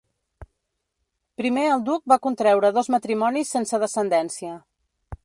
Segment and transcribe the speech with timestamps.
[1.41, 4.57] Primer el duc va contreure dos matrimonis sense descendència.